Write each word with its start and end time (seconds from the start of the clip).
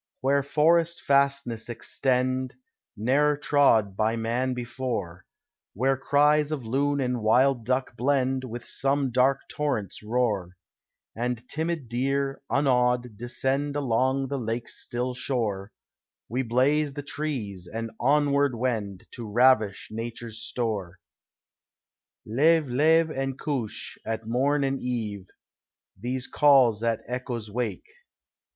Where 0.21 0.41
forest 0.41 1.03
fastnesses 1.03 1.69
extend, 1.69 2.55
Ne'er 2.97 3.37
trod 3.37 3.95
by 3.95 4.15
man 4.15 4.55
before, 4.55 5.27
Where 5.75 5.95
cries 5.95 6.51
of 6.51 6.65
loon 6.65 6.99
and 6.99 7.21
wild 7.21 7.65
duck 7.67 7.95
blend 7.95 8.43
With 8.43 8.65
some 8.65 9.11
dark 9.11 9.41
torrent's 9.47 10.01
roar, 10.01 10.57
And 11.15 11.47
timid 11.47 11.87
deer, 11.87 12.41
unawed, 12.49 13.15
descend 13.15 13.75
Along 13.75 14.27
the 14.27 14.39
lake's 14.39 14.83
still 14.83 15.13
shore, 15.13 15.71
We 16.27 16.41
blaze 16.41 16.93
the 16.95 17.03
trees 17.03 17.67
and 17.71 17.91
onward 17.99 18.55
wend 18.55 19.05
To 19.11 19.29
ravish 19.31 19.89
nature's 19.91 20.39
store. 20.41 20.97
Leve, 22.25 22.67
leve 22.67 23.11
and 23.11 23.37
couche, 23.37 23.99
at 24.03 24.25
morn 24.25 24.63
and 24.63 24.79
eve 24.79 25.27
These 25.95 26.25
calls 26.25 26.79
the 26.79 27.03
echoes 27.07 27.51
wake. 27.51 27.85